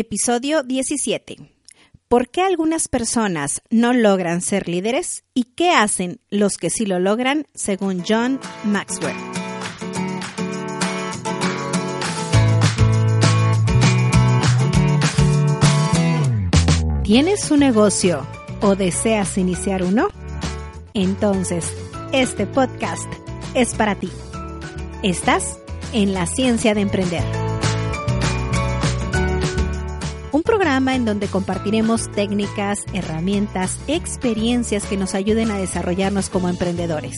[0.00, 1.38] Episodio 17.
[2.06, 7.00] ¿Por qué algunas personas no logran ser líderes y qué hacen los que sí lo
[7.00, 9.16] logran según John Maxwell?
[17.02, 18.24] ¿Tienes un negocio
[18.60, 20.10] o deseas iniciar uno?
[20.94, 21.72] Entonces,
[22.12, 23.12] este podcast
[23.54, 24.10] es para ti.
[25.02, 25.58] Estás
[25.92, 27.47] en la ciencia de emprender.
[30.38, 37.16] Un programa en donde compartiremos técnicas, herramientas, experiencias que nos ayuden a desarrollarnos como emprendedores.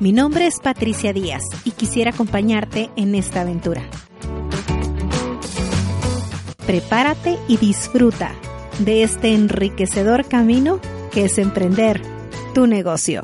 [0.00, 3.88] Mi nombre es Patricia Díaz y quisiera acompañarte en esta aventura.
[6.66, 8.34] Prepárate y disfruta
[8.78, 10.78] de este enriquecedor camino
[11.10, 12.02] que es emprender
[12.52, 13.22] tu negocio.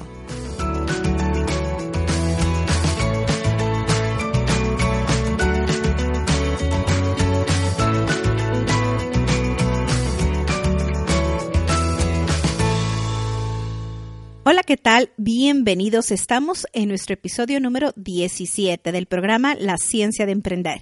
[14.65, 15.11] ¿Qué tal?
[15.19, 16.11] Bienvenidos.
[16.11, 20.81] Estamos en nuestro episodio número 17 del programa La Ciencia de Emprender,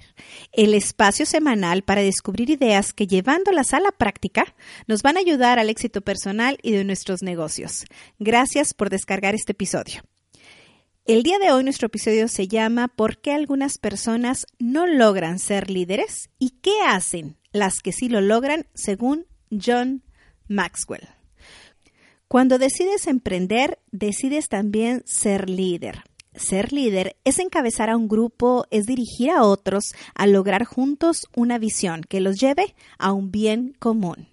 [0.53, 4.55] el espacio semanal para descubrir ideas que llevándolas a la práctica
[4.87, 7.83] nos van a ayudar al éxito personal y de nuestros negocios.
[8.19, 10.01] Gracias por descargar este episodio.
[11.05, 15.69] El día de hoy nuestro episodio se llama ¿Por qué algunas personas no logran ser
[15.69, 16.29] líderes?
[16.39, 20.03] ¿Y qué hacen las que sí lo logran según John
[20.47, 21.09] Maxwell?
[22.33, 26.01] Cuando decides emprender, decides también ser líder.
[26.33, 31.59] Ser líder es encabezar a un grupo, es dirigir a otros a lograr juntos una
[31.59, 34.29] visión que los lleve a un bien común.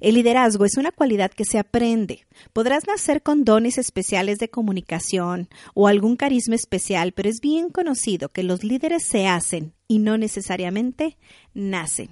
[0.00, 2.26] El liderazgo es una cualidad que se aprende.
[2.52, 8.30] Podrás nacer con dones especiales de comunicación o algún carisma especial, pero es bien conocido
[8.30, 11.18] que los líderes se hacen y no necesariamente
[11.54, 12.10] nacen.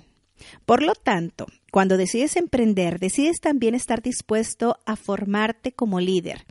[0.66, 6.44] Por lo tanto, cuando decides emprender, decides también estar dispuesto a formarte como líder.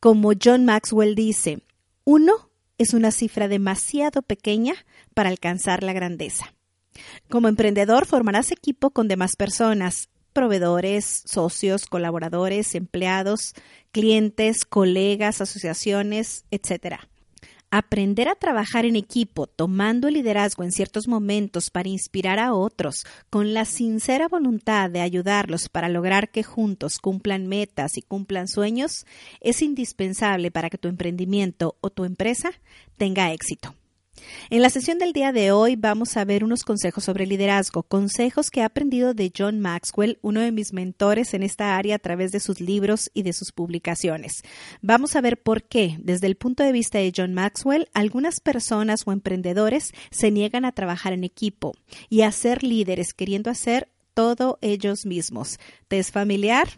[0.00, 1.62] Como John Maxwell dice,
[2.04, 4.74] uno es una cifra demasiado pequeña
[5.14, 6.52] para alcanzar la grandeza.
[7.30, 13.54] Como emprendedor formarás equipo con demás personas, proveedores, socios, colaboradores, empleados,
[13.92, 17.08] clientes, colegas, asociaciones, etc.
[17.72, 23.04] Aprender a trabajar en equipo, tomando el liderazgo en ciertos momentos para inspirar a otros,
[23.30, 29.06] con la sincera voluntad de ayudarlos para lograr que juntos cumplan metas y cumplan sueños,
[29.40, 32.50] es indispensable para que tu emprendimiento o tu empresa
[32.96, 33.76] tenga éxito.
[34.50, 38.50] En la sesión del día de hoy vamos a ver unos consejos sobre liderazgo, consejos
[38.50, 42.32] que he aprendido de John Maxwell, uno de mis mentores en esta área a través
[42.32, 44.42] de sus libros y de sus publicaciones.
[44.82, 49.02] Vamos a ver por qué, desde el punto de vista de John Maxwell, algunas personas
[49.06, 51.72] o emprendedores se niegan a trabajar en equipo
[52.08, 55.58] y a ser líderes queriendo hacer todo ellos mismos.
[55.88, 56.68] ¿Te es familiar?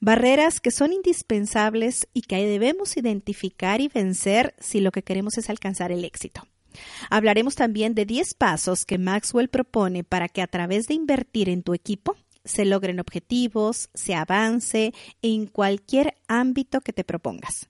[0.00, 5.50] Barreras que son indispensables y que debemos identificar y vencer si lo que queremos es
[5.50, 6.46] alcanzar el éxito.
[7.10, 11.62] Hablaremos también de 10 pasos que Maxwell propone para que a través de invertir en
[11.62, 17.68] tu equipo se logren objetivos, se avance en cualquier ámbito que te propongas.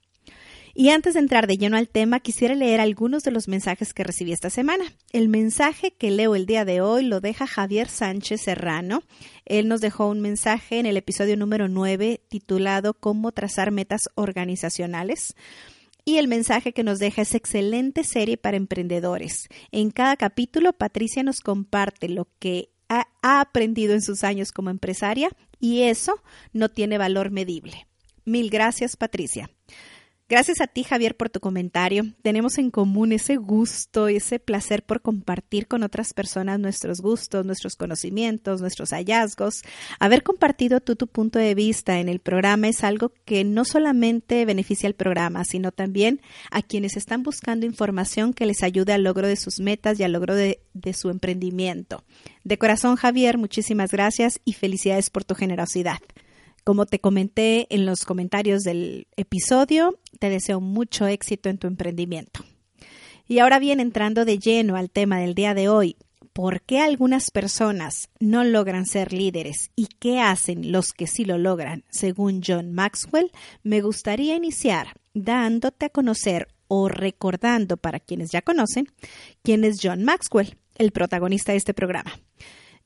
[0.73, 4.03] Y antes de entrar de lleno al tema, quisiera leer algunos de los mensajes que
[4.03, 4.85] recibí esta semana.
[5.11, 9.03] El mensaje que leo el día de hoy lo deja Javier Sánchez Serrano.
[9.45, 15.35] Él nos dejó un mensaje en el episodio número 9 titulado Cómo trazar metas organizacionales.
[16.05, 19.47] Y el mensaje que nos deja es excelente serie para emprendedores.
[19.71, 25.29] En cada capítulo, Patricia nos comparte lo que ha, aprendido en sus años como empresaria
[25.59, 26.23] y eso
[26.53, 27.87] no tiene valor medible.
[28.25, 29.49] Mil gracias, Patricia.
[30.29, 32.03] Gracias a ti, Javier, por tu comentario.
[32.21, 37.75] Tenemos en común ese gusto, ese placer por compartir con otras personas nuestros gustos, nuestros
[37.75, 39.63] conocimientos, nuestros hallazgos.
[39.99, 44.45] Haber compartido tú tu punto de vista en el programa es algo que no solamente
[44.45, 46.21] beneficia al programa, sino también
[46.51, 50.11] a quienes están buscando información que les ayude al logro de sus metas y al
[50.11, 52.03] logro de, de su emprendimiento.
[52.43, 55.97] De corazón, Javier, muchísimas gracias y felicidades por tu generosidad.
[56.69, 62.45] Como te comenté en los comentarios del episodio, te deseo mucho éxito en tu emprendimiento.
[63.27, 65.97] Y ahora bien, entrando de lleno al tema del día de hoy,
[66.31, 71.39] por qué algunas personas no logran ser líderes y qué hacen los que sí lo
[71.39, 73.31] logran, según John Maxwell,
[73.63, 78.85] me gustaría iniciar dándote a conocer o recordando para quienes ya conocen
[79.41, 82.11] quién es John Maxwell, el protagonista de este programa.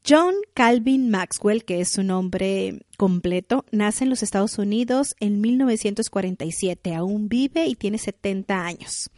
[0.05, 6.93] John Calvin Maxwell, que es su nombre completo, nace en los Estados Unidos en 1947.
[6.93, 9.09] Aún vive y tiene 70 años.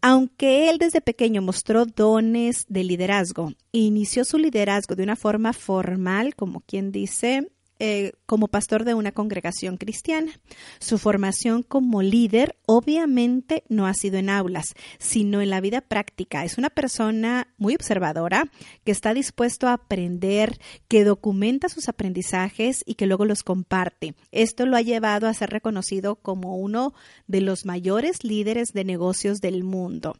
[0.00, 6.34] Aunque él desde pequeño mostró dones de liderazgo, inició su liderazgo de una forma formal,
[6.34, 10.32] como quien dice, eh, como pastor de una congregación cristiana.
[10.78, 16.44] Su formación como líder obviamente no ha sido en aulas, sino en la vida práctica.
[16.44, 18.50] Es una persona muy observadora
[18.84, 24.14] que está dispuesto a aprender, que documenta sus aprendizajes y que luego los comparte.
[24.30, 26.94] Esto lo ha llevado a ser reconocido como uno
[27.26, 30.16] de los mayores líderes de negocios del mundo.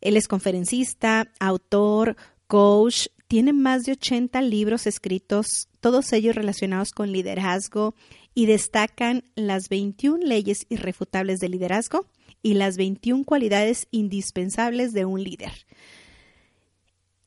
[0.00, 2.16] Él es conferencista, autor,
[2.46, 7.94] coach, tiene más de 80 libros escritos, todos ellos relacionados con liderazgo,
[8.34, 12.04] y destacan las 21 leyes irrefutables de liderazgo
[12.42, 15.50] y las 21 cualidades indispensables de un líder.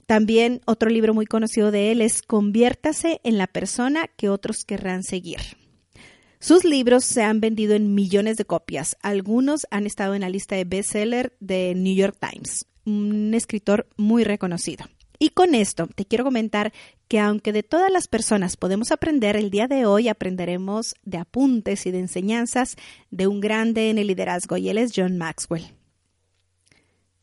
[0.06, 5.02] También otro libro muy conocido de él es Conviértase en la persona que otros querrán
[5.02, 5.40] seguir.
[6.40, 8.96] Sus libros se han vendido en millones de copias.
[9.02, 12.68] Algunos han estado en la lista de bestseller de New York Times.
[12.86, 14.86] Un escritor muy reconocido.
[15.20, 16.74] Y con esto te quiero comentar
[17.08, 21.86] que aunque de todas las personas podemos aprender, el día de hoy aprenderemos de apuntes
[21.86, 22.76] y de enseñanzas
[23.12, 25.66] de un grande en el liderazgo y él es John Maxwell.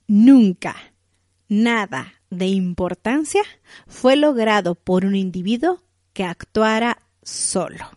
[0.06, 0.76] Nunca
[1.48, 3.42] nada de importancia
[3.86, 7.90] fue logrado por un individuo que actuara solo.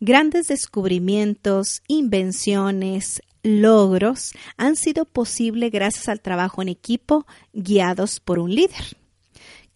[0.00, 8.54] Grandes descubrimientos, invenciones, logros han sido posibles gracias al trabajo en equipo guiados por un
[8.54, 8.96] líder.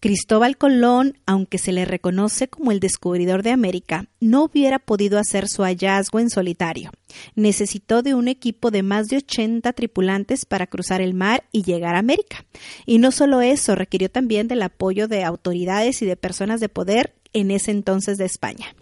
[0.00, 5.46] Cristóbal Colón, aunque se le reconoce como el descubridor de América, no hubiera podido hacer
[5.46, 6.90] su hallazgo en solitario.
[7.34, 11.96] Necesitó de un equipo de más de 80 tripulantes para cruzar el mar y llegar
[11.96, 12.46] a América.
[12.87, 17.14] Y no solo eso, requirió también del apoyo de autoridades y de personas de poder
[17.34, 18.75] en ese entonces de España.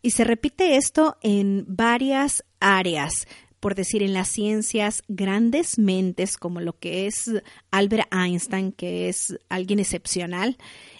[0.00, 3.26] Y se repite esto en varias áreas,
[3.64, 7.30] por decir, en las ciencias, grandes mentes como lo que es
[7.70, 10.58] Albert Einstein, que es alguien excepcional,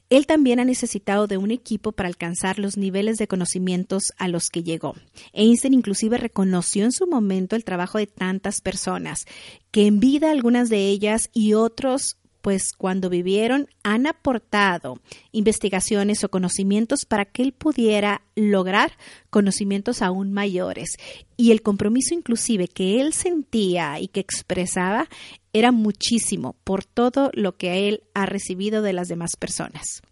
[0.08, 4.48] él también ha necesitado de un equipo para alcanzar los niveles de conocimientos a los
[4.48, 4.94] que llegó.
[5.34, 9.26] Einstein inclusive reconoció en su momento el trabajo de tantas personas,
[9.70, 15.00] que en vida algunas de ellas y otros pues cuando vivieron han aportado
[15.32, 18.92] investigaciones o conocimientos para que él pudiera lograr
[19.30, 20.90] conocimientos aún mayores.
[21.38, 25.08] Y el compromiso inclusive que él sentía y que expresaba
[25.54, 30.02] era muchísimo por todo lo que él ha recibido de las demás personas.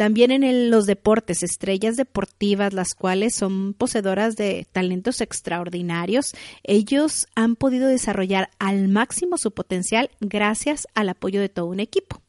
[0.00, 6.32] También en los deportes, estrellas deportivas, las cuales son poseedoras de talentos extraordinarios,
[6.62, 12.22] ellos han podido desarrollar al máximo su potencial gracias al apoyo de todo un equipo.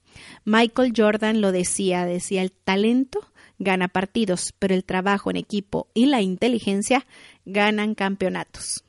[0.43, 3.21] Michael Jordan lo decía, decía, el talento
[3.57, 7.05] gana partidos, pero el trabajo en equipo y la inteligencia
[7.45, 8.83] ganan campeonatos.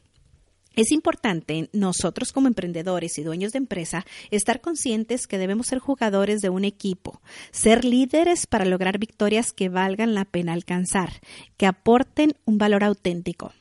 [0.74, 6.40] Es importante nosotros como emprendedores y dueños de empresa estar conscientes que debemos ser jugadores
[6.40, 7.20] de un equipo,
[7.50, 11.20] ser líderes para lograr victorias que valgan la pena alcanzar,
[11.56, 13.52] que aporten un valor auténtico.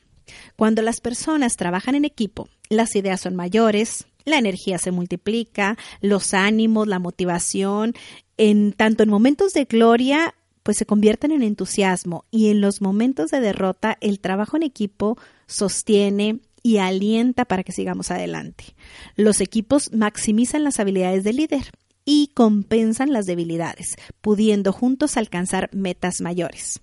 [0.56, 6.34] Cuando las personas trabajan en equipo, las ideas son mayores, la energía se multiplica, los
[6.34, 7.94] ánimos, la motivación,
[8.38, 13.32] en tanto en momentos de gloria pues se convierten en entusiasmo y en los momentos
[13.32, 18.76] de derrota el trabajo en equipo sostiene, y alienta para que sigamos adelante.
[19.16, 21.72] Los equipos maximizan las habilidades del líder
[22.06, 26.82] y compensan las debilidades, pudiendo juntos alcanzar metas mayores.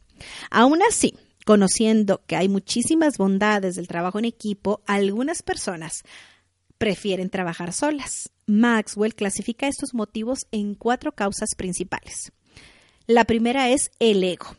[0.51, 6.03] Aún así, conociendo que hay muchísimas bondades del trabajo en equipo, algunas personas
[6.79, 8.31] prefieren trabajar solas.
[8.47, 12.33] Maxwell clasifica estos motivos en cuatro causas principales.
[13.07, 14.57] La primera es el ego.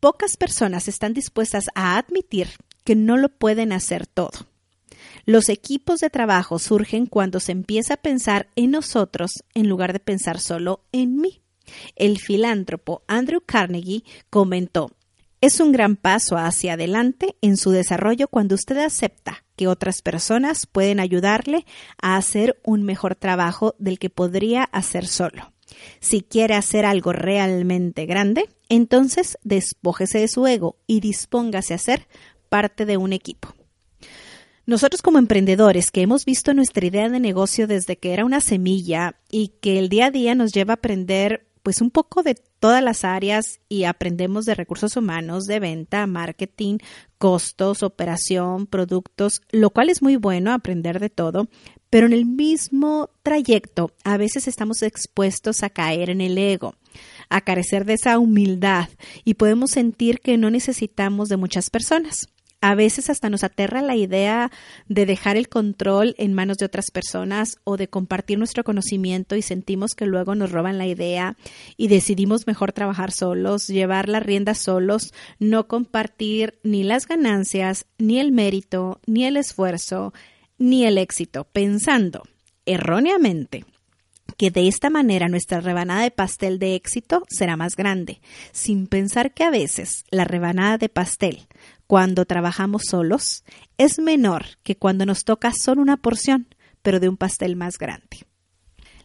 [0.00, 2.48] Pocas personas están dispuestas a admitir
[2.88, 4.46] que no lo pueden hacer todo.
[5.26, 10.00] Los equipos de trabajo surgen cuando se empieza a pensar en nosotros en lugar de
[10.00, 11.42] pensar solo en mí.
[11.96, 14.90] El filántropo Andrew Carnegie comentó,
[15.42, 20.64] es un gran paso hacia adelante en su desarrollo cuando usted acepta que otras personas
[20.64, 21.66] pueden ayudarle
[22.00, 25.52] a hacer un mejor trabajo del que podría hacer solo.
[26.00, 32.08] Si quiere hacer algo realmente grande, entonces despójese de su ego y dispóngase a ser
[32.48, 33.54] parte de un equipo.
[34.66, 39.16] Nosotros como emprendedores que hemos visto nuestra idea de negocio desde que era una semilla
[39.30, 42.82] y que el día a día nos lleva a aprender pues un poco de todas
[42.82, 46.78] las áreas y aprendemos de recursos humanos, de venta, marketing,
[47.18, 51.48] costos, operación, productos, lo cual es muy bueno aprender de todo,
[51.90, 56.74] pero en el mismo trayecto a veces estamos expuestos a caer en el ego,
[57.28, 58.88] a carecer de esa humildad
[59.24, 62.28] y podemos sentir que no necesitamos de muchas personas.
[62.60, 64.50] A veces hasta nos aterra la idea
[64.88, 69.42] de dejar el control en manos de otras personas o de compartir nuestro conocimiento y
[69.42, 71.36] sentimos que luego nos roban la idea
[71.76, 78.18] y decidimos mejor trabajar solos, llevar la rienda solos, no compartir ni las ganancias, ni
[78.18, 80.12] el mérito, ni el esfuerzo,
[80.58, 82.24] ni el éxito, pensando
[82.66, 83.64] erróneamente
[84.36, 88.20] que de esta manera nuestra rebanada de pastel de éxito será más grande,
[88.52, 91.48] sin pensar que a veces la rebanada de pastel
[91.88, 93.44] cuando trabajamos solos
[93.78, 98.26] es menor que cuando nos toca solo una porción, pero de un pastel más grande.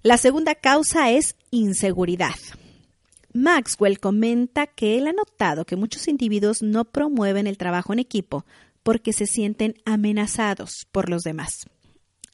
[0.04, 2.36] La segunda causa es inseguridad.
[3.34, 8.46] Maxwell comenta que él ha notado que muchos individuos no promueven el trabajo en equipo
[8.84, 11.66] porque se sienten amenazados por los demás.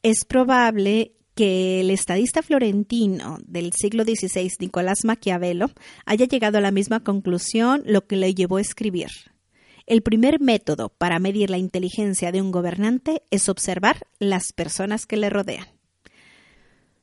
[0.02, 5.70] Es probable que el estadista florentino del siglo XVI, Nicolás Maquiavelo,
[6.06, 9.10] haya llegado a la misma conclusión, lo que le llevó a escribir.
[9.90, 15.16] El primer método para medir la inteligencia de un gobernante es observar las personas que
[15.16, 15.66] le rodean.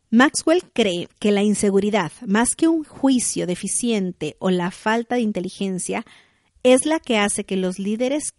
[0.09, 6.05] Maxwell cree que la inseguridad, más que un juicio deficiente o la falta de inteligencia,
[6.63, 8.35] es la que hace que los líderes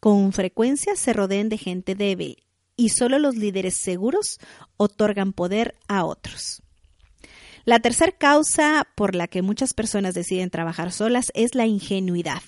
[0.00, 2.42] con frecuencia se rodeen de gente débil
[2.74, 4.40] y solo los líderes seguros
[4.78, 6.64] otorgan poder a otros.
[7.64, 12.42] La tercera causa por la que muchas personas deciden trabajar solas es la ingenuidad.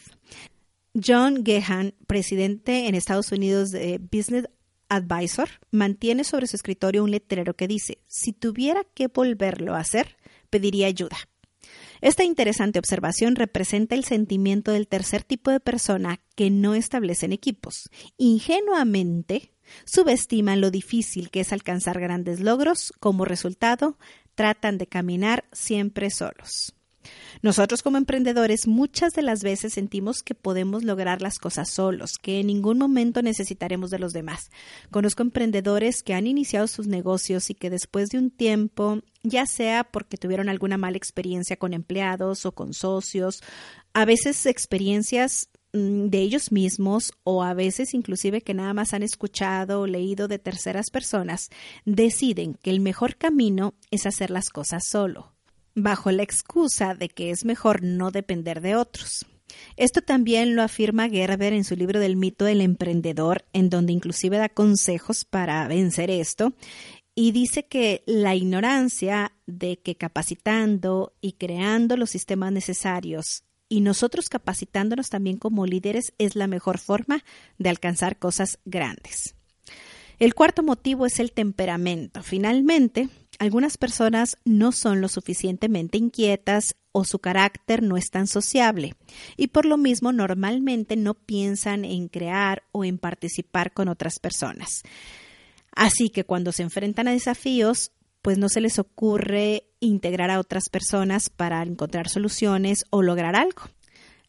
[0.94, 4.48] John Gehan, presidente en Estados Unidos de Business
[4.88, 10.16] Advisor, mantiene sobre su escritorio un letrero que dice, si tuviera que volverlo a hacer,
[10.50, 11.16] pediría ayuda.
[12.00, 17.90] Esta interesante observación representa el sentimiento del tercer tipo de persona que no establecen equipos.
[18.16, 19.52] Ingenuamente,
[19.84, 23.98] subestiman lo difícil que es alcanzar grandes logros, como resultado,
[24.34, 26.74] tratan de caminar siempre solos.
[27.42, 32.40] Nosotros como emprendedores muchas de las veces sentimos que podemos lograr las cosas solos, que
[32.40, 34.50] en ningún momento necesitaremos de los demás.
[34.90, 39.84] Conozco emprendedores que han iniciado sus negocios y que después de un tiempo, ya sea
[39.84, 43.42] porque tuvieron alguna mala experiencia con empleados o con socios,
[43.92, 49.02] a veces experiencias mm, de ellos mismos o a veces inclusive que nada más han
[49.02, 51.49] escuchado o leído de terceras personas,
[51.84, 55.34] deciden que el mejor camino es hacer las cosas solo
[55.75, 59.26] bajo la excusa de que es mejor no depender de otros.
[59.76, 64.38] Esto también lo afirma Gerber en su libro del mito del emprendedor, en donde inclusive
[64.38, 66.54] da consejos para vencer esto,
[67.14, 74.28] y dice que la ignorancia de que capacitando y creando los sistemas necesarios y nosotros
[74.28, 77.25] capacitándonos también como líderes es la mejor forma
[77.59, 79.35] de alcanzar cosas grandes.
[80.19, 82.23] El cuarto motivo es el temperamento.
[82.23, 88.95] Finalmente, algunas personas no son lo suficientemente inquietas o su carácter no es tan sociable
[89.37, 94.83] y por lo mismo normalmente no piensan en crear o en participar con otras personas.
[95.73, 97.91] Así que cuando se enfrentan a desafíos,
[98.23, 103.62] pues no se les ocurre integrar a otras personas para encontrar soluciones o lograr algo.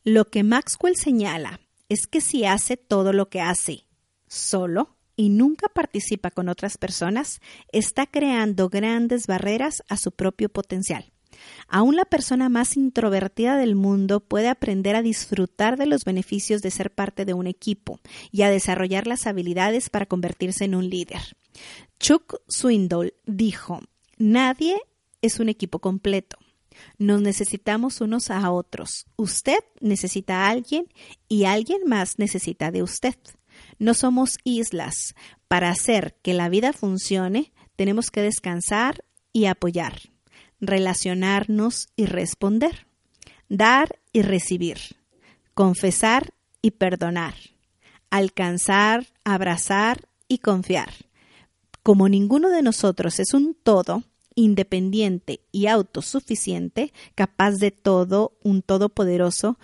[0.04, 3.86] Lo que Maxwell señala es que si hace todo lo que hace
[4.28, 7.40] solo, y nunca participa con otras personas,
[7.72, 11.12] está creando grandes barreras a su propio potencial.
[11.68, 16.72] Aún la persona más introvertida del mundo puede aprender a disfrutar de los beneficios de
[16.72, 18.00] ser parte de un equipo
[18.32, 21.22] y a desarrollar las habilidades para convertirse en un líder.
[22.00, 23.82] Chuck Swindoll dijo,
[24.18, 24.80] Nadie
[25.22, 26.38] es un equipo completo.
[26.98, 29.06] Nos necesitamos unos a otros.
[29.16, 30.88] Usted necesita a alguien
[31.28, 33.16] y alguien más necesita de usted.
[33.80, 35.16] No somos islas.
[35.48, 39.04] Para hacer que la vida funcione, tenemos que descansar
[39.34, 40.00] y apoyar,
[40.60, 42.88] relacionarnos y responder,
[43.50, 44.78] dar y recibir,
[45.54, 47.36] confesar y perdonar,
[48.10, 50.94] alcanzar, abrazar y confiar.
[51.84, 54.04] Como ninguno de nosotros es un todo,
[54.36, 59.58] independiente y autosuficiente, capaz de todo, un todopoderoso,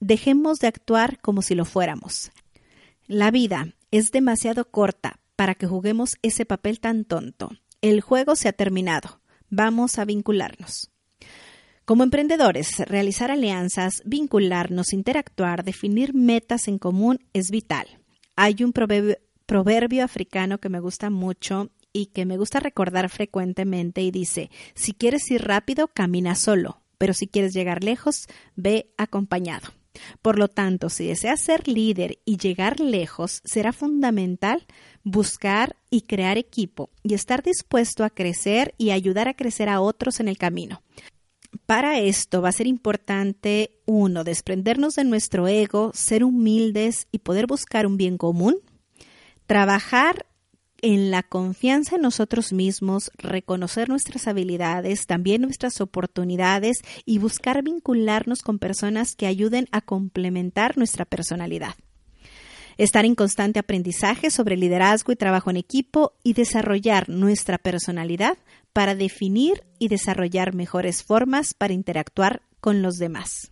[0.00, 2.30] dejemos de actuar como si lo fuéramos.
[3.08, 7.50] La vida es demasiado corta para que juguemos ese papel tan tonto.
[7.80, 9.20] El juego se ha terminado.
[9.48, 10.90] Vamos a vincularnos.
[11.84, 17.86] Como emprendedores, realizar alianzas, vincularnos, interactuar, definir metas en común es vital.
[18.34, 24.10] Hay un proverbio, africano que me gusta mucho y que me gusta recordar frecuentemente y
[24.10, 29.68] dice, si quieres ir rápido, camina solo, pero si quieres llegar lejos, ve acompañado.
[30.22, 34.66] Por lo tanto, si deseas ser líder y llegar lejos, será fundamental
[35.04, 40.20] buscar y crear equipo y estar dispuesto a crecer y ayudar a crecer a otros
[40.20, 40.82] en el camino.
[41.64, 47.46] Para esto va a ser importante, uno, desprendernos de nuestro ego, ser humildes y poder
[47.46, 48.56] buscar un bien común,
[49.46, 50.26] trabajar
[50.82, 58.42] en la confianza en nosotros mismos, reconocer nuestras habilidades, también nuestras oportunidades y buscar vincularnos
[58.42, 61.74] con personas que ayuden a complementar nuestra personalidad.
[62.78, 68.36] Estar en constante aprendizaje sobre liderazgo y trabajo en equipo y desarrollar nuestra personalidad
[68.74, 73.50] para definir y desarrollar mejores formas para interactuar con los demás.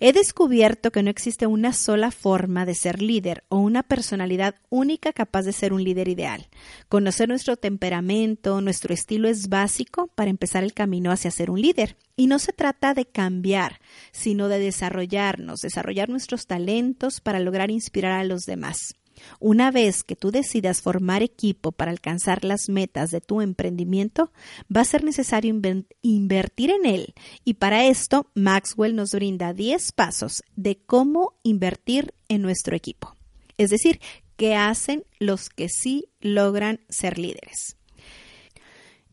[0.00, 5.12] He descubierto que no existe una sola forma de ser líder o una personalidad única
[5.12, 6.48] capaz de ser un líder ideal.
[6.88, 11.96] Conocer nuestro temperamento, nuestro estilo es básico para empezar el camino hacia ser un líder.
[12.14, 13.80] Y no se trata de cambiar,
[14.12, 18.94] sino de desarrollarnos, desarrollar nuestros talentos para lograr inspirar a los demás.
[19.40, 24.32] Una vez que tú decidas formar equipo para alcanzar las metas de tu emprendimiento,
[24.74, 25.54] va a ser necesario
[26.02, 32.42] invertir en él y para esto Maxwell nos brinda 10 pasos de cómo invertir en
[32.42, 33.16] nuestro equipo.
[33.56, 34.00] Es decir,
[34.36, 37.76] qué hacen los que sí logran ser líderes.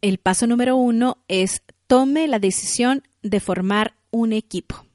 [0.02, 4.86] El paso número uno es tome la decisión de formar un equipo.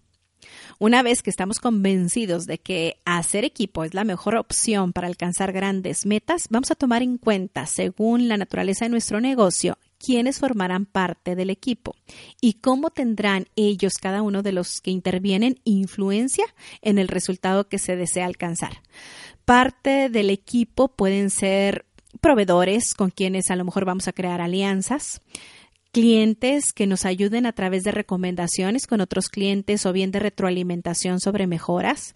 [0.82, 5.52] Una vez que estamos convencidos de que hacer equipo es la mejor opción para alcanzar
[5.52, 10.86] grandes metas, vamos a tomar en cuenta, según la naturaleza de nuestro negocio, quiénes formarán
[10.86, 11.96] parte del equipo
[12.40, 16.46] y cómo tendrán ellos, cada uno de los que intervienen, influencia
[16.80, 18.80] en el resultado que se desea alcanzar.
[19.44, 21.84] Parte del equipo pueden ser
[22.22, 25.20] proveedores con quienes a lo mejor vamos a crear alianzas,
[25.92, 31.20] clientes que nos ayuden a través de recomendaciones con otros clientes o bien de retroalimentación
[31.20, 32.14] sobre mejoras,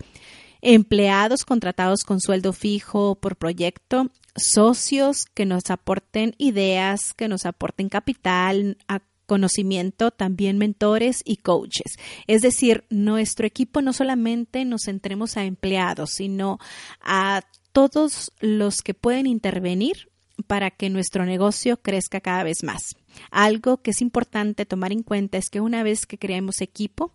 [0.62, 7.88] empleados contratados con sueldo fijo por proyecto, socios que nos aporten ideas, que nos aporten
[7.88, 8.78] capital,
[9.26, 11.96] conocimiento, también mentores y coaches.
[12.26, 16.58] Es decir, nuestro equipo no solamente nos centremos a empleados, sino
[17.00, 20.08] a todos los que pueden intervenir
[20.46, 22.96] para que nuestro negocio crezca cada vez más.
[23.30, 27.12] Algo que es importante tomar en cuenta es que una vez que creemos equipo,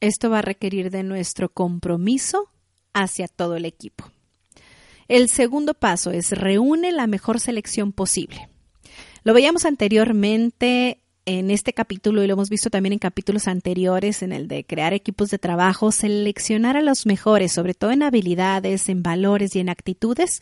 [0.00, 2.50] esto va a requerir de nuestro compromiso
[2.92, 4.10] hacia todo el equipo.
[5.08, 8.48] El segundo paso es reúne la mejor selección posible.
[9.24, 14.32] Lo veíamos anteriormente en este capítulo y lo hemos visto también en capítulos anteriores en
[14.32, 19.02] el de crear equipos de trabajo, seleccionar a los mejores, sobre todo en habilidades, en
[19.02, 20.40] valores y en actitudes,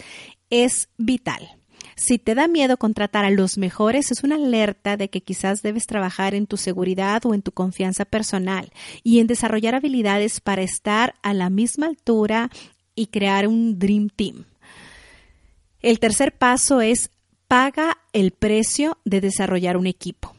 [0.50, 1.57] es vital.
[1.98, 5.88] Si te da miedo contratar a los mejores, es una alerta de que quizás debes
[5.88, 8.70] trabajar en tu seguridad o en tu confianza personal
[9.02, 12.50] y en desarrollar habilidades para estar a la misma altura
[12.94, 14.44] y crear un Dream Team.
[15.80, 17.10] El tercer paso es
[17.48, 20.36] paga el precio de desarrollar un equipo.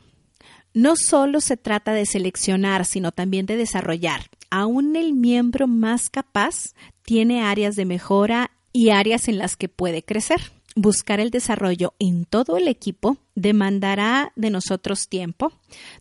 [0.73, 4.21] No solo se trata de seleccionar, sino también de desarrollar.
[4.49, 10.03] Aún el miembro más capaz tiene áreas de mejora y áreas en las que puede
[10.03, 10.39] crecer
[10.75, 15.51] buscar el desarrollo en todo el equipo demandará de nosotros tiempo,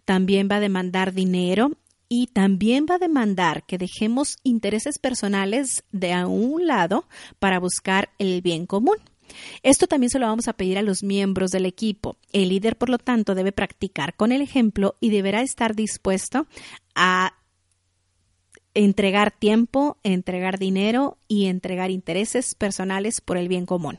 [0.05, 1.73] también va a demandar dinero
[2.09, 7.07] y también va a demandar que dejemos intereses personales de a un lado
[7.39, 8.97] para buscar el bien común.
[9.63, 12.17] Esto también se lo vamos a pedir a los miembros del equipo.
[12.33, 16.47] El líder, por lo tanto, debe practicar con el ejemplo y deberá estar dispuesto
[16.95, 17.35] a
[18.73, 23.99] entregar tiempo, entregar dinero y entregar intereses personales por el bien común.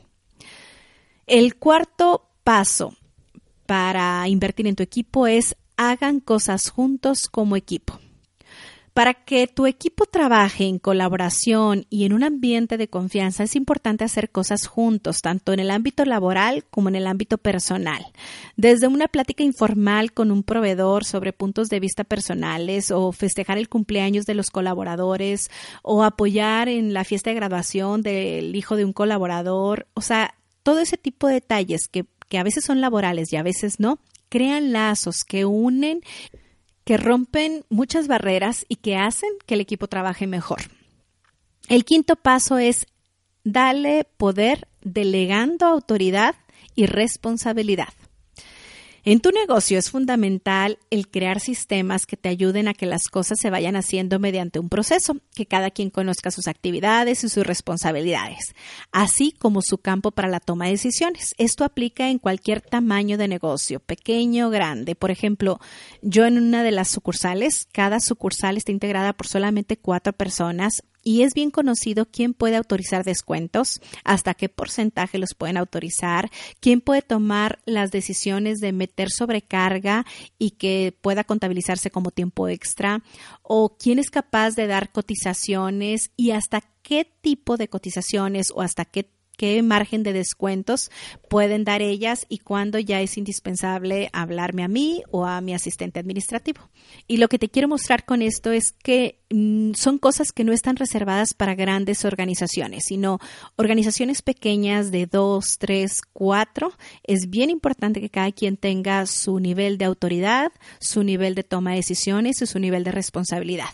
[1.30, 2.96] El cuarto paso
[3.66, 8.00] para invertir en tu equipo es hagan cosas juntos como equipo.
[8.94, 14.02] Para que tu equipo trabaje en colaboración y en un ambiente de confianza es importante
[14.02, 18.04] hacer cosas juntos, tanto en el ámbito laboral como en el ámbito personal.
[18.56, 23.68] Desde una plática informal con un proveedor sobre puntos de vista personales o festejar el
[23.68, 25.48] cumpleaños de los colaboradores
[25.84, 29.86] o apoyar en la fiesta de graduación del hijo de un colaborador.
[29.94, 33.42] O sea, todo ese tipo de detalles que, que a veces son laborales y a
[33.42, 36.00] veces no, crean lazos que unen,
[36.84, 40.62] que rompen muchas barreras y que hacen que el equipo trabaje mejor.
[41.68, 42.86] El quinto paso es
[43.44, 46.34] darle poder delegando autoridad
[46.74, 47.88] y responsabilidad.
[49.10, 53.40] En tu negocio es fundamental el crear sistemas que te ayuden a que las cosas
[53.40, 58.54] se vayan haciendo mediante un proceso, que cada quien conozca sus actividades y sus responsabilidades,
[58.92, 61.34] así como su campo para la toma de decisiones.
[61.38, 64.94] Esto aplica en cualquier tamaño de negocio, pequeño o grande.
[64.94, 65.58] Por ejemplo,
[66.02, 71.22] yo en una de las sucursales, cada sucursal está integrada por solamente cuatro personas y
[71.22, 77.02] es bien conocido quién puede autorizar descuentos, hasta qué porcentaje los pueden autorizar, quién puede
[77.02, 80.04] tomar las decisiones de meter sobrecarga
[80.38, 83.02] y que pueda contabilizarse como tiempo extra,
[83.42, 88.84] o quién es capaz de dar cotizaciones y hasta qué tipo de cotizaciones o hasta
[88.84, 89.10] qué
[89.40, 90.90] qué margen de descuentos
[91.30, 95.98] pueden dar ellas y cuándo ya es indispensable hablarme a mí o a mi asistente
[95.98, 96.68] administrativo.
[97.06, 100.74] Y lo que te quiero mostrar con esto es que son cosas que no están
[100.74, 103.20] reservadas para grandes organizaciones, sino
[103.54, 106.72] organizaciones pequeñas de dos, tres, cuatro.
[107.04, 111.70] Es bien importante que cada quien tenga su nivel de autoridad, su nivel de toma
[111.70, 113.68] de decisiones y su nivel de responsabilidad.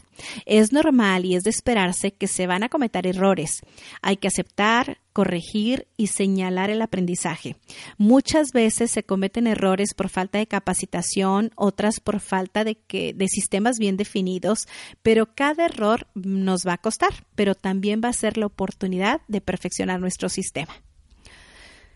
[0.45, 3.61] Es normal y es de esperarse que se van a cometer errores.
[4.03, 7.57] Hay que aceptar, corregir y señalar el aprendizaje.
[7.97, 13.27] Muchas veces se cometen errores por falta de capacitación, otras por falta de que de
[13.29, 14.67] sistemas bien definidos,
[15.03, 19.21] pero cada cada error nos va a costar, pero también va a ser la oportunidad
[19.29, 20.75] de perfeccionar nuestro sistema.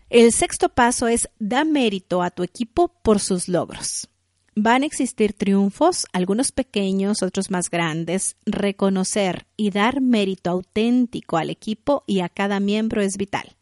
[0.09, 4.07] El sexto paso es da mérito a tu equipo por sus logros.
[4.55, 8.37] Van a existir triunfos, algunos pequeños, otros más grandes.
[8.45, 13.55] Reconocer y dar mérito auténtico al equipo y a cada miembro es vital.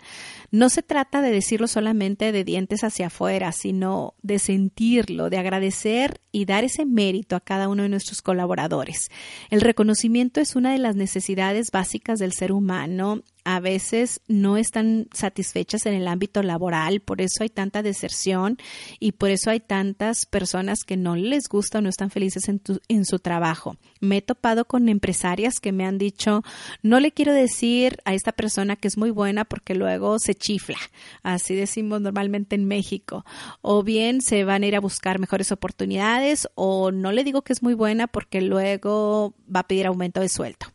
[0.50, 6.22] No se trata de decirlo solamente de dientes hacia afuera, sino de sentirlo, de agradecer
[6.32, 9.12] y dar ese mérito a cada uno de nuestros colaboradores.
[9.50, 15.08] El reconocimiento es una de las necesidades básicas del ser humano a veces no están
[15.12, 18.58] satisfechas en el ámbito laboral, por eso hay tanta deserción
[19.00, 22.62] y por eso hay tantas personas que no les gusta o no están felices en,
[22.90, 23.76] en, su trabajo.
[24.02, 26.44] Me he topado con empresarias que me han dicho,
[26.84, 30.78] no le quiero decir a esta persona que es muy buena porque luego se chifla,
[31.24, 33.26] así decimos normalmente en México,
[33.62, 37.54] o bien se van a ir a buscar mejores oportunidades o no le digo que
[37.54, 40.68] es muy buena porque luego va a pedir aumento de sueldo.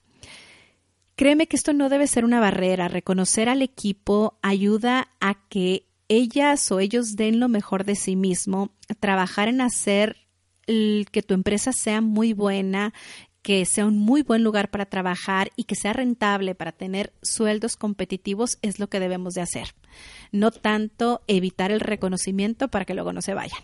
[1.16, 2.88] Créeme que esto no debe ser una barrera.
[2.88, 8.70] Reconocer al equipo ayuda a que ellas o ellos den lo mejor de sí mismo,
[9.00, 10.16] trabajar en hacer
[10.66, 12.94] que tu empresa sea muy buena,
[13.44, 17.76] que sea un muy buen lugar para trabajar y que sea rentable para tener sueldos
[17.76, 19.74] competitivos es lo que debemos de hacer.
[20.32, 23.60] No tanto evitar el reconocimiento para que luego no se vayan.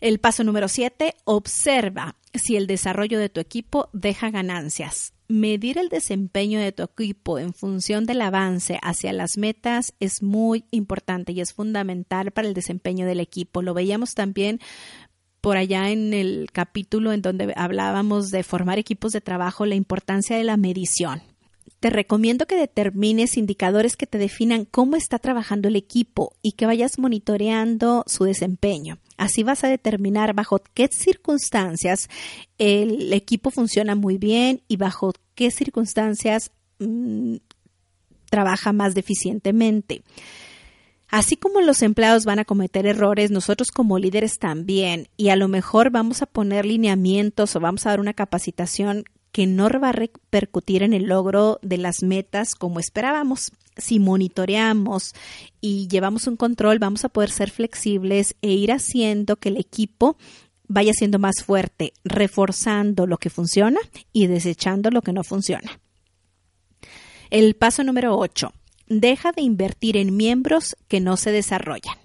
[0.00, 5.12] El paso número 7, observa si el desarrollo de tu equipo deja ganancias.
[5.26, 10.66] Medir el desempeño de tu equipo en función del avance hacia las metas es muy
[10.70, 13.60] importante y es fundamental para el desempeño del equipo.
[13.60, 14.60] Lo veíamos también
[15.40, 20.36] por allá en el capítulo en donde hablábamos de formar equipos de trabajo, la importancia
[20.36, 21.22] de la medición.
[21.80, 26.66] Te recomiendo que determines indicadores que te definan cómo está trabajando el equipo y que
[26.66, 28.98] vayas monitoreando su desempeño.
[29.16, 32.08] Así vas a determinar bajo qué circunstancias
[32.58, 37.36] el equipo funciona muy bien y bajo qué circunstancias mm,
[38.28, 40.02] trabaja más deficientemente.
[41.08, 45.48] Así como los empleados van a cometer errores, nosotros como líderes también, y a lo
[45.48, 49.92] mejor vamos a poner lineamientos o vamos a dar una capacitación que no va a
[49.92, 55.14] repercutir en el logro de las metas como esperábamos si monitoreamos
[55.60, 60.16] y llevamos un control, vamos a poder ser flexibles e ir haciendo que el equipo
[60.66, 63.80] vaya siendo más fuerte, reforzando lo que funciona
[64.12, 65.80] y desechando lo que no funciona.
[67.30, 68.52] El paso número 8.
[68.88, 71.96] Deja de invertir en miembros que no se desarrollan.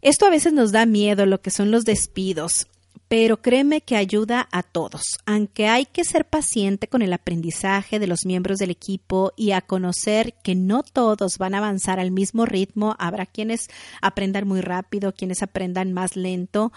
[0.00, 2.66] Esto a veces nos da miedo, lo que son los despidos
[3.08, 8.06] pero créeme que ayuda a todos, aunque hay que ser paciente con el aprendizaje de
[8.06, 12.44] los miembros del equipo y a conocer que no todos van a avanzar al mismo
[12.44, 13.68] ritmo, habrá quienes
[14.02, 16.70] aprendan muy rápido, quienes aprendan más lento.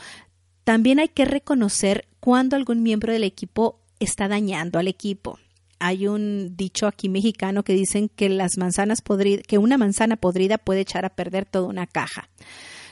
[0.64, 5.38] También hay que reconocer cuando algún miembro del equipo está dañando al equipo.
[5.84, 9.02] Hay un dicho aquí mexicano que dicen que las manzanas
[9.48, 12.30] que una manzana podrida puede echar a perder toda una caja.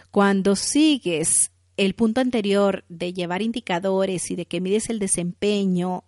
[0.10, 6.04] Cuando sigues el punto anterior de llevar indicadores y de que mides el desempeño,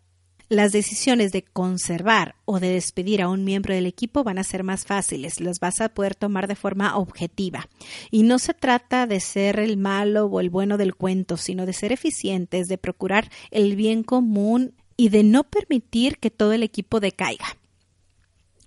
[0.49, 4.63] las decisiones de conservar o de despedir a un miembro del equipo van a ser
[4.63, 7.69] más fáciles, las vas a poder tomar de forma objetiva.
[8.09, 11.73] Y no se trata de ser el malo o el bueno del cuento, sino de
[11.73, 16.99] ser eficientes, de procurar el bien común y de no permitir que todo el equipo
[16.99, 17.57] decaiga.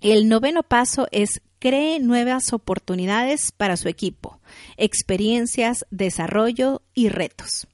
[0.01, 4.41] El noveno paso es cree nuevas oportunidades para su equipo,
[4.75, 7.67] experiencias, desarrollo y retos.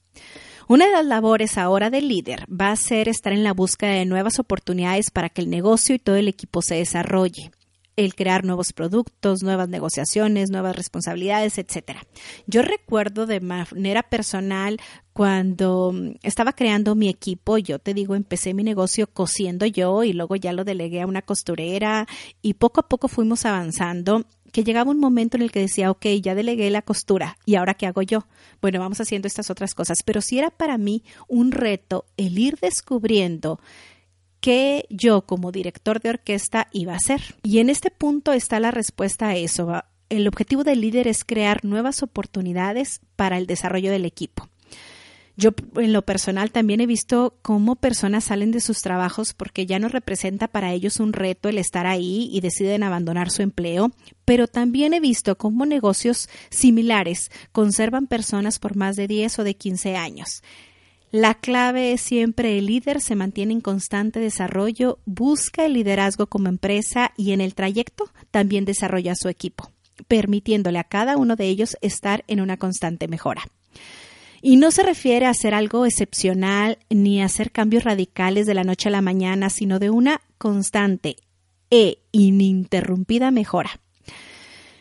[0.68, 4.06] Una de las labores ahora del líder va a ser estar en la búsqueda de
[4.06, 7.50] nuevas oportunidades para que el negocio y todo el equipo se desarrolle
[7.96, 12.02] el crear nuevos productos, nuevas negociaciones, nuevas responsabilidades, etcétera.
[12.46, 14.80] Yo recuerdo de manera personal
[15.12, 20.36] cuando estaba creando mi equipo, yo te digo, empecé mi negocio cosiendo yo y luego
[20.36, 22.06] ya lo delegué a una costurera
[22.40, 26.06] y poco a poco fuimos avanzando que llegaba un momento en el que decía, ok,
[26.20, 28.26] ya delegué la costura y ahora qué hago yo?
[28.60, 32.58] Bueno, vamos haciendo estas otras cosas, pero si era para mí un reto el ir
[32.60, 33.58] descubriendo
[34.42, 37.36] qué yo como director de orquesta iba a hacer.
[37.42, 39.84] Y en este punto está la respuesta a eso.
[40.10, 44.50] El objetivo del líder es crear nuevas oportunidades para el desarrollo del equipo.
[45.36, 49.78] Yo en lo personal también he visto cómo personas salen de sus trabajos porque ya
[49.78, 53.92] no representa para ellos un reto el estar ahí y deciden abandonar su empleo,
[54.26, 59.54] pero también he visto cómo negocios similares conservan personas por más de 10 o de
[59.54, 60.42] 15 años.
[61.12, 66.48] La clave es siempre el líder se mantiene en constante desarrollo, busca el liderazgo como
[66.48, 69.70] empresa y en el trayecto también desarrolla su equipo,
[70.08, 73.42] permitiéndole a cada uno de ellos estar en una constante mejora.
[74.40, 78.64] Y no se refiere a hacer algo excepcional ni a hacer cambios radicales de la
[78.64, 81.16] noche a la mañana, sino de una constante
[81.70, 83.82] e ininterrumpida mejora.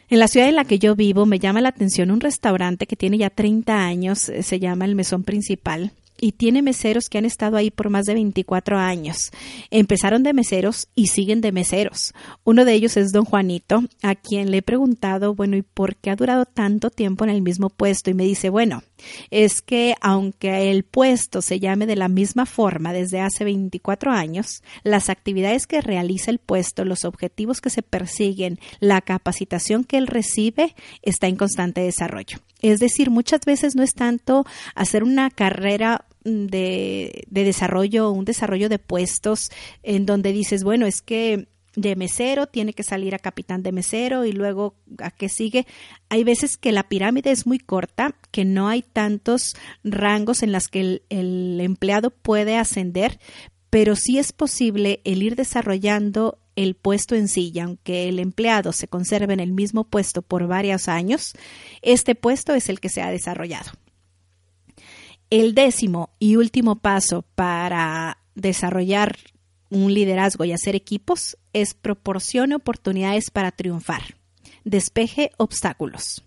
[0.07, 2.95] En la ciudad en la que yo vivo me llama la atención un restaurante que
[2.95, 7.25] tiene ya 30 años, eh, se llama el Mesón Principal, y tiene meseros que han
[7.25, 9.31] estado ahí por más de 24 años.
[9.71, 12.13] Empezaron de meseros y siguen de meseros.
[12.45, 16.11] Uno de ellos es don Juanito, a quien le he preguntado, bueno, ¿y por qué
[16.11, 18.11] ha durado tanto tiempo en el mismo puesto?
[18.11, 18.83] Y me dice, bueno,
[19.31, 24.63] es que aunque el puesto se llame de la misma forma desde hace 24 años,
[24.83, 30.05] las actividades que realiza el puesto, los objetivos que se persiguen, la capacitación que él
[30.05, 32.37] recibe, está en constante desarrollo.
[32.61, 38.69] Es decir, muchas veces no es tanto hacer una carrera de, de desarrollo, un desarrollo
[38.69, 39.49] de puestos
[39.83, 44.25] en donde dices, bueno, es que de mesero tiene que salir a capitán de mesero
[44.25, 45.65] y luego a qué sigue.
[46.09, 50.67] Hay veces que la pirámide es muy corta, que no hay tantos rangos en las
[50.67, 53.19] que el, empleado puede ascender,
[53.69, 58.89] pero sí es posible el ir desarrollando el puesto en sí, aunque el empleado se
[58.89, 61.33] conserve en el mismo puesto por varios años,
[61.81, 63.71] este puesto es el que se ha desarrollado.
[65.31, 69.15] El décimo y último paso para desarrollar
[69.69, 74.17] un liderazgo y hacer equipos es proporcione oportunidades para triunfar.
[74.65, 76.25] Despeje obstáculos.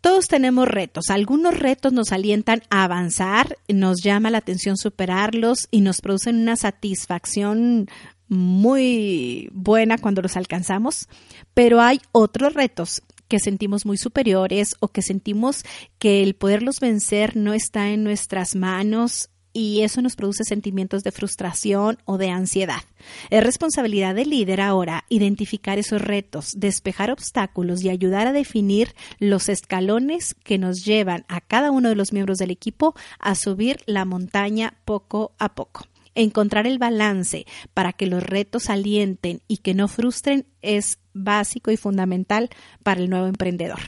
[0.00, 1.10] Todos tenemos retos.
[1.10, 6.56] Algunos retos nos alientan a avanzar, nos llama la atención superarlos y nos producen una
[6.56, 7.88] satisfacción
[8.26, 11.08] muy buena cuando los alcanzamos,
[11.54, 15.64] pero hay otros retos que sentimos muy superiores o que sentimos
[15.98, 21.12] que el poderlos vencer no está en nuestras manos y eso nos produce sentimientos de
[21.12, 22.82] frustración o de ansiedad.
[23.30, 29.48] Es responsabilidad del líder ahora identificar esos retos, despejar obstáculos y ayudar a definir los
[29.48, 34.04] escalones que nos llevan a cada uno de los miembros del equipo a subir la
[34.04, 35.86] montaña poco a poco.
[36.14, 41.76] Encontrar el balance para que los retos alienten y que no frustren es básico y
[41.76, 42.50] fundamental
[42.82, 43.80] para el nuevo emprendedor.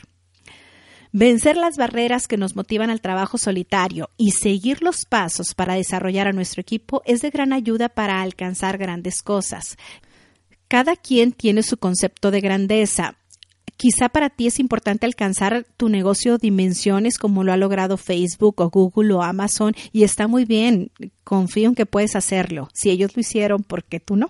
[1.17, 6.27] Vencer las barreras que nos motivan al trabajo solitario y seguir los pasos para desarrollar
[6.27, 9.77] a nuestro equipo es de gran ayuda para alcanzar grandes cosas.
[10.67, 13.15] Cada quien tiene su concepto de grandeza.
[13.77, 18.69] Quizá para ti es importante alcanzar tu negocio dimensiones como lo ha logrado Facebook o
[18.69, 20.91] Google o Amazon y está muy bien.
[21.23, 22.69] Confío en que puedes hacerlo.
[22.73, 24.29] Si ellos lo hicieron, ¿por qué tú no?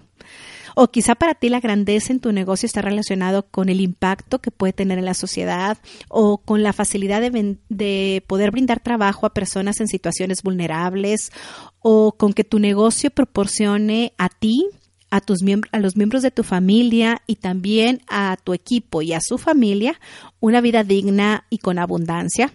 [0.76, 4.52] O quizá para ti la grandeza en tu negocio está relacionado con el impacto que
[4.52, 5.78] puede tener en la sociedad
[6.10, 11.32] o con la facilidad de, de, poder brindar trabajo a personas en situaciones vulnerables
[11.80, 14.68] o con que tu negocio proporcione a ti
[15.16, 15.40] a, tus
[15.72, 20.00] a los miembros de tu familia y también a tu equipo y a su familia
[20.42, 22.52] una vida digna y con abundancia.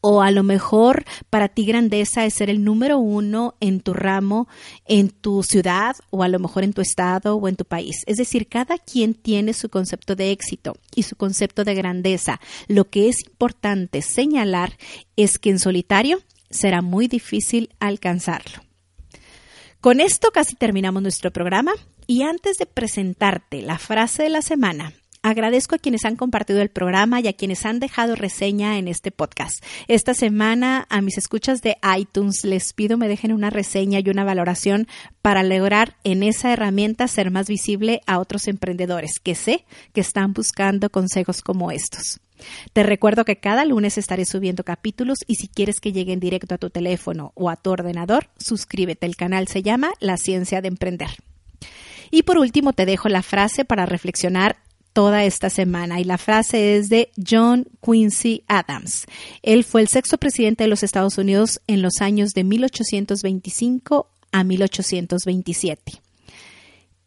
[0.00, 4.46] O a lo mejor para ti grandeza es ser el número uno en tu ramo,
[4.86, 8.04] en tu ciudad o a lo mejor en tu estado o en tu país.
[8.06, 12.40] Es decir, cada quien tiene su concepto de éxito y su concepto de grandeza.
[12.68, 14.78] Lo que es importante señalar
[15.16, 18.65] es que en solitario será muy difícil alcanzarlo.
[19.86, 21.70] Con esto casi terminamos nuestro programa.
[22.08, 24.92] Y antes de presentarte la frase de la semana,
[25.26, 29.10] Agradezco a quienes han compartido el programa y a quienes han dejado reseña en este
[29.10, 29.60] podcast.
[29.88, 34.22] Esta semana a mis escuchas de iTunes les pido me dejen una reseña y una
[34.22, 34.86] valoración
[35.22, 40.32] para lograr en esa herramienta ser más visible a otros emprendedores que sé que están
[40.32, 42.20] buscando consejos como estos.
[42.72, 46.58] Te recuerdo que cada lunes estaré subiendo capítulos y si quieres que lleguen directo a
[46.58, 49.06] tu teléfono o a tu ordenador, suscríbete.
[49.06, 51.10] El canal se llama La Ciencia de Emprender.
[52.12, 54.58] Y por último te dejo la frase para reflexionar
[54.96, 59.04] toda esta semana y la frase es de John Quincy Adams.
[59.42, 64.42] Él fue el sexto presidente de los Estados Unidos en los años de 1825 a
[64.42, 66.00] 1827.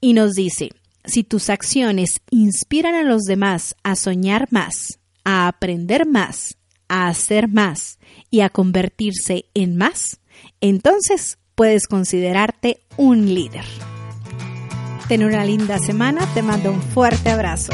[0.01, 0.69] Y nos dice,
[1.03, 6.57] si tus acciones inspiran a los demás a soñar más, a aprender más,
[6.89, 7.97] a hacer más
[8.29, 10.19] y a convertirse en más,
[10.61, 13.65] entonces puedes considerarte un líder.
[15.09, 17.73] Ten una linda semana, te mando un fuerte abrazo.